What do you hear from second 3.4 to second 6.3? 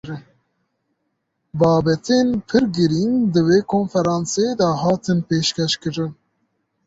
wê konferansê de hatin pêşkêşkirin.